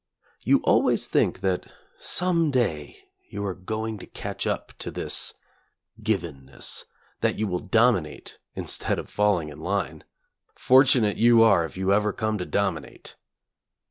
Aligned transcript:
You 0.41 0.63
al 0.65 0.81
ways 0.81 1.05
think 1.05 1.41
that 1.41 1.71
some 1.99 2.49
day 2.49 3.07
you 3.29 3.45
are 3.45 3.53
going 3.53 3.99
to 3.99 4.07
catch 4.07 4.47
up 4.47 4.73
to 4.79 4.89
this 4.89 5.35
givenness, 6.01 6.85
that 7.19 7.37
you 7.37 7.45
will 7.45 7.59
dominate 7.59 8.39
in 8.55 8.65
stead 8.65 8.97
of 8.97 9.11
falling 9.11 9.49
in 9.49 9.59
line. 9.59 10.03
Fortunate 10.55 11.17
you 11.17 11.43
are 11.43 11.65
if 11.65 11.77
you 11.77 11.93
ever 11.93 12.13
come 12.13 12.39
to 12.39 12.47
dominate! 12.47 13.15